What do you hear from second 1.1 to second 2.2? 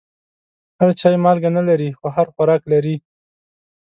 مالګه نه لري، خو